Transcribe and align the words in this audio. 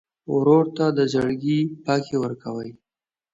ورور 0.33 0.65
ته 0.77 0.85
د 0.97 0.99
زړګي 1.13 1.59
پاکي 1.85 2.17
ورکوې. 2.23 2.69